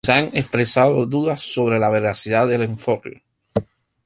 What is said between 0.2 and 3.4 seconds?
expresado dudas sobre la veracidad del enfoque.